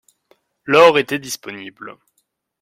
[0.65, 1.95] L'or était disponible.